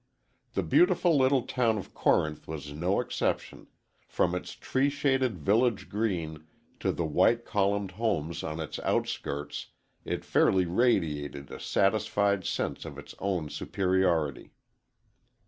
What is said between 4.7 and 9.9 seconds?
shaded village green to the white columned homes on its outskirts